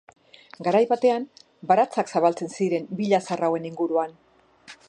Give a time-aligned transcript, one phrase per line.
[0.67, 1.27] Garai batean
[1.73, 4.21] baratzak zabaltzen ziren villa zahar hauen inguruan.